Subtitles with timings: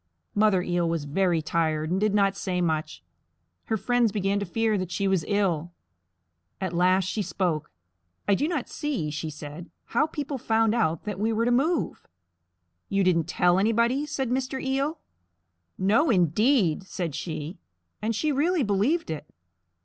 [0.33, 3.03] Mother Eel was very tired and did not say much.
[3.65, 5.73] Her friends began to fear that she was ill.
[6.59, 7.71] At last she spoke,
[8.27, 12.07] "I do not see," she said, "how people found out that we were to move."
[12.89, 14.59] "You didn't tell anybody?" said Mr.
[14.59, 14.97] Eel.
[15.77, 17.59] "No indeed!" said she;
[18.01, 19.27] and she really believed it.